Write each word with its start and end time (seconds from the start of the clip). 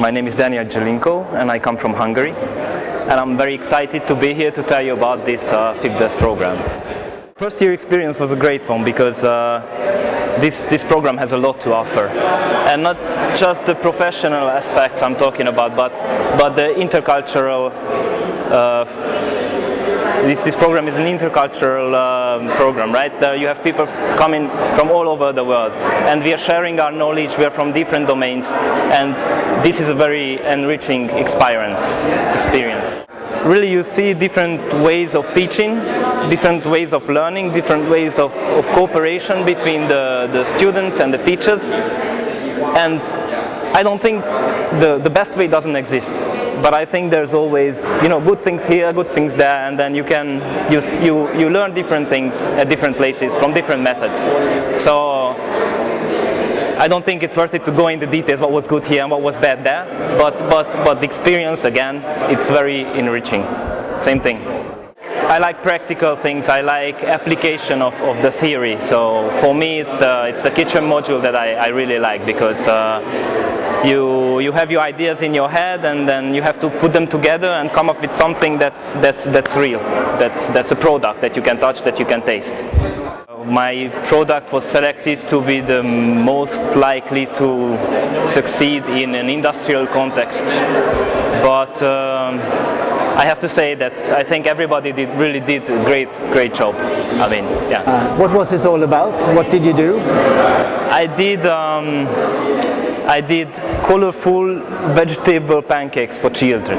My 0.00 0.10
name 0.10 0.26
is 0.26 0.34
Daniel 0.34 0.66
Jelinko 0.66 1.32
and 1.32 1.50
I 1.50 1.58
come 1.58 1.78
from 1.78 1.94
Hungary 1.94 2.32
and 2.32 3.12
I'm 3.12 3.38
very 3.38 3.54
excited 3.54 4.06
to 4.08 4.14
be 4.14 4.34
here 4.34 4.50
to 4.50 4.62
tell 4.62 4.82
you 4.82 4.92
about 4.92 5.24
this 5.24 5.50
uh, 5.50 5.72
FIPDes 5.80 6.18
program. 6.18 6.58
First 7.36 7.62
year 7.62 7.72
experience 7.72 8.20
was 8.20 8.32
a 8.32 8.36
great 8.36 8.68
one 8.68 8.84
because 8.84 9.24
uh, 9.24 9.64
this, 10.38 10.66
this 10.66 10.84
program 10.84 11.16
has 11.16 11.32
a 11.32 11.38
lot 11.38 11.60
to 11.60 11.74
offer 11.74 12.08
and 12.08 12.82
not 12.82 12.98
just 13.38 13.64
the 13.64 13.74
professional 13.74 14.48
aspects 14.50 15.00
I'm 15.00 15.16
talking 15.16 15.48
about 15.48 15.74
but, 15.76 15.94
but 16.36 16.50
the 16.56 16.74
intercultural 16.76 17.72
uh, 18.50 18.84
this, 20.26 20.44
this 20.44 20.56
program 20.56 20.88
is 20.88 20.96
an 20.96 21.06
intercultural 21.06 21.94
uh, 21.94 22.56
program, 22.56 22.92
right? 22.92 23.12
Uh, 23.22 23.32
you 23.32 23.46
have 23.46 23.62
people 23.62 23.86
coming 24.16 24.48
from 24.76 24.90
all 24.90 25.08
over 25.08 25.32
the 25.32 25.44
world 25.44 25.72
and 25.72 26.22
we 26.22 26.32
are 26.32 26.38
sharing 26.38 26.78
our 26.80 26.92
knowledge, 26.92 27.36
we 27.38 27.44
are 27.44 27.50
from 27.50 27.72
different 27.72 28.06
domains 28.06 28.46
and 28.48 29.16
this 29.64 29.80
is 29.80 29.88
a 29.88 29.94
very 29.94 30.38
enriching 30.40 31.10
experience. 31.10 31.80
experience. 32.34 33.06
Really 33.44 33.70
you 33.70 33.82
see 33.82 34.12
different 34.12 34.60
ways 34.84 35.14
of 35.14 35.32
teaching, 35.32 35.76
different 36.28 36.66
ways 36.66 36.92
of 36.92 37.08
learning, 37.08 37.52
different 37.52 37.88
ways 37.88 38.18
of, 38.18 38.34
of 38.36 38.66
cooperation 38.72 39.44
between 39.44 39.88
the, 39.88 40.28
the 40.32 40.44
students 40.44 41.00
and 41.00 41.14
the 41.14 41.24
teachers 41.24 41.62
and 42.76 43.00
I 43.72 43.82
don't 43.82 44.00
think 44.00 44.22
the, 44.80 45.00
the 45.02 45.10
best 45.10 45.36
way 45.36 45.46
doesn't 45.46 45.76
exist 45.76 46.14
but 46.62 46.74
I 46.74 46.84
think 46.84 47.10
there's 47.10 47.32
always 47.32 47.88
you 48.02 48.08
know 48.08 48.20
good 48.20 48.42
things 48.42 48.66
here, 48.66 48.92
good 48.92 49.08
things 49.08 49.36
there, 49.36 49.56
and 49.66 49.78
then 49.78 49.94
you 49.94 50.04
can 50.04 50.40
you 50.70 50.80
you 51.02 51.32
you 51.38 51.50
learn 51.50 51.74
different 51.74 52.08
things 52.08 52.40
at 52.60 52.68
different 52.68 52.96
places 52.96 53.34
from 53.36 53.52
different 53.52 53.82
methods. 53.82 54.20
So 54.82 55.36
I 56.78 56.88
don't 56.88 57.04
think 57.04 57.22
it's 57.22 57.36
worth 57.36 57.54
it 57.54 57.64
to 57.64 57.72
go 57.72 57.88
into 57.88 58.06
details 58.06 58.40
what 58.40 58.52
was 58.52 58.66
good 58.66 58.84
here 58.86 59.02
and 59.02 59.10
what 59.10 59.22
was 59.22 59.36
bad 59.36 59.64
there, 59.64 59.86
but 60.18 60.38
but 60.50 60.70
but 60.84 61.00
the 61.00 61.06
experience 61.06 61.64
again, 61.64 62.02
it's 62.30 62.50
very 62.50 62.82
enriching. 62.98 63.44
Same 63.98 64.20
thing. 64.20 64.38
I 65.30 65.38
like 65.38 65.62
practical 65.62 66.16
things. 66.16 66.48
I 66.48 66.60
like 66.60 67.04
application 67.04 67.82
of, 67.82 67.94
of 68.02 68.20
the 68.20 68.32
theory. 68.32 68.80
So 68.80 69.28
for 69.40 69.54
me, 69.54 69.78
it's 69.78 69.96
the 69.98 70.24
it's 70.26 70.42
the 70.42 70.50
kitchen 70.50 70.84
module 70.84 71.22
that 71.22 71.36
I, 71.36 71.54
I 71.54 71.68
really 71.68 71.98
like 71.98 72.26
because. 72.26 72.66
Uh, 72.66 73.39
you 73.84 74.40
you 74.40 74.52
have 74.52 74.70
your 74.70 74.82
ideas 74.82 75.22
in 75.22 75.34
your 75.34 75.48
head 75.48 75.84
and 75.84 76.06
then 76.08 76.34
you 76.34 76.42
have 76.42 76.58
to 76.60 76.68
put 76.68 76.92
them 76.92 77.06
together 77.06 77.48
and 77.48 77.70
come 77.70 77.88
up 77.88 78.00
with 78.00 78.12
something 78.12 78.58
that's 78.58 78.94
that's 78.96 79.24
that's 79.26 79.56
real 79.56 79.78
that's 80.18 80.48
that's 80.48 80.70
a 80.70 80.76
product 80.76 81.20
that 81.20 81.34
you 81.34 81.42
can 81.42 81.58
touch 81.58 81.82
that 81.82 81.98
you 81.98 82.04
can 82.04 82.20
taste 82.22 82.54
my 83.46 83.88
product 84.04 84.52
was 84.52 84.64
selected 84.64 85.26
to 85.26 85.40
be 85.40 85.60
the 85.60 85.82
most 85.82 86.62
likely 86.76 87.24
to 87.26 87.76
succeed 88.26 88.84
in 88.84 89.14
an 89.14 89.30
industrial 89.30 89.86
context 89.86 90.44
but 91.42 91.82
um, 91.82 92.38
I 93.16 93.24
have 93.24 93.40
to 93.40 93.48
say 93.48 93.74
that 93.74 93.98
I 94.12 94.22
think 94.22 94.46
everybody 94.46 94.92
did 94.92 95.10
really 95.10 95.40
did 95.40 95.68
a 95.68 95.84
great 95.84 96.12
great 96.32 96.54
job. 96.54 96.74
I 97.20 97.28
mean, 97.28 97.44
yeah. 97.70 97.82
Uh, 97.82 98.16
what 98.16 98.32
was 98.32 98.50
this 98.50 98.64
all 98.64 98.82
about? 98.82 99.20
What 99.34 99.50
did 99.50 99.64
you 99.64 99.74
do? 99.74 100.00
I 100.90 101.06
did 101.06 101.44
um, 101.44 102.06
I 103.10 103.20
did 103.20 103.52
colorful 103.82 104.60
vegetable 104.94 105.62
pancakes 105.62 106.16
for 106.16 106.30
children. 106.30 106.78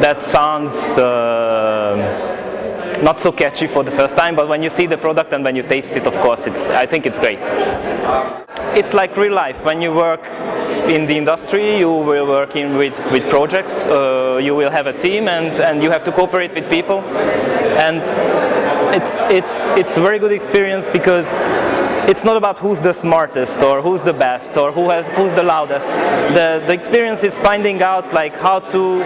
That 0.00 0.22
sounds 0.22 0.96
uh, 0.96 1.96
not 3.02 3.20
so 3.20 3.32
catchy 3.32 3.66
for 3.66 3.82
the 3.82 3.90
first 3.90 4.14
time, 4.14 4.36
but 4.36 4.46
when 4.46 4.62
you 4.62 4.70
see 4.70 4.86
the 4.86 4.96
product 4.96 5.32
and 5.32 5.42
when 5.42 5.56
you 5.56 5.64
taste 5.64 5.96
it, 5.96 6.06
of 6.06 6.14
course, 6.20 6.46
it's, 6.46 6.68
I 6.68 6.86
think 6.86 7.04
it's 7.04 7.18
great. 7.18 7.40
It's 8.78 8.94
like 8.94 9.16
real 9.16 9.34
life. 9.34 9.64
When 9.64 9.82
you 9.82 9.92
work 9.92 10.22
in 10.88 11.06
the 11.06 11.16
industry, 11.16 11.78
you 11.78 11.90
will 11.90 12.26
work 12.26 12.56
in 12.56 12.76
with, 12.76 12.98
with 13.12 13.28
projects, 13.28 13.82
uh, 13.84 14.40
you 14.42 14.54
will 14.54 14.70
have 14.70 14.86
a 14.86 14.98
team 14.98 15.28
and, 15.28 15.52
and 15.60 15.82
you 15.82 15.90
have 15.90 16.04
to 16.04 16.12
cooperate 16.12 16.54
with 16.54 16.68
people. 16.70 17.00
And 17.78 18.02
it's, 18.94 19.16
it's, 19.30 19.62
it's 19.78 19.96
a 19.96 20.00
very 20.00 20.18
good 20.18 20.32
experience 20.32 20.88
because 20.88 21.38
it's 22.08 22.24
not 22.24 22.36
about 22.36 22.58
who's 22.58 22.80
the 22.80 22.92
smartest 22.92 23.60
or 23.62 23.80
who's 23.80 24.02
the 24.02 24.12
best 24.12 24.56
or 24.56 24.72
who 24.72 24.90
has 24.90 25.06
who's 25.16 25.32
the 25.32 25.42
loudest. 25.42 25.88
The, 25.88 26.62
the 26.66 26.72
experience 26.72 27.22
is 27.22 27.38
finding 27.38 27.80
out 27.80 28.12
like 28.12 28.34
how 28.34 28.58
to 28.58 28.98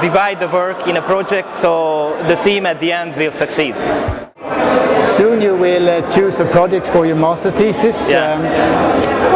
divide 0.00 0.40
the 0.40 0.48
work 0.48 0.88
in 0.88 0.96
a 0.96 1.02
project 1.02 1.54
so 1.54 2.20
the 2.26 2.34
team 2.36 2.66
at 2.66 2.80
the 2.80 2.90
end 2.92 3.14
will 3.14 3.32
succeed. 3.32 3.74
Soon 5.04 5.40
you 5.40 5.56
will 5.56 5.88
uh, 5.88 6.10
choose 6.10 6.40
a 6.40 6.44
project 6.46 6.86
for 6.86 7.06
your 7.06 7.16
master 7.16 7.50
thesis. 7.50 8.10
Yeah. 8.10 8.34
Um, 8.34 8.42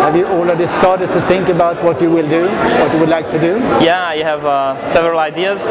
have 0.02 0.16
you 0.16 0.26
already 0.26 0.66
started 0.66 1.12
to 1.12 1.20
think 1.20 1.48
about 1.50 1.82
what 1.84 2.00
you 2.00 2.10
will 2.10 2.28
do, 2.28 2.48
what 2.80 2.92
you 2.94 2.98
would 3.00 3.10
like 3.10 3.28
to 3.30 3.38
do? 3.38 3.58
Yeah, 3.84 4.06
I 4.06 4.22
have 4.22 4.44
uh, 4.44 4.78
several 4.80 5.18
ideas, 5.18 5.62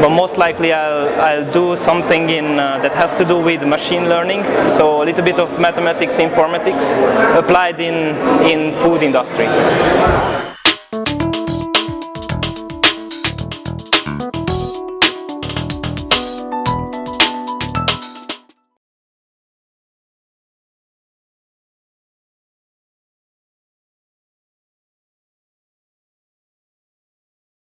but 0.00 0.10
most 0.10 0.36
likely 0.36 0.72
I'll, 0.72 1.08
I'll 1.20 1.52
do 1.52 1.76
something 1.76 2.28
in 2.30 2.58
uh, 2.58 2.78
that 2.82 2.94
has 2.94 3.14
to 3.14 3.24
do 3.24 3.38
with 3.40 3.62
machine 3.62 4.08
learning, 4.08 4.42
so 4.66 5.02
a 5.02 5.04
little 5.04 5.24
bit 5.24 5.38
of 5.38 5.60
mathematics, 5.60 6.16
informatics 6.16 6.96
applied 7.38 7.78
in, 7.78 8.16
in 8.44 8.74
food 8.82 9.02
industry. 9.02 9.46